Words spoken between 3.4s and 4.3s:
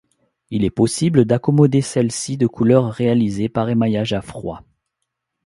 par émaillage à